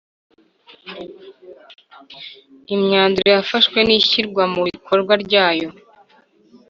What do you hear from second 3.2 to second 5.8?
yafashwe n’ishyirwa mubikorwa ryayo;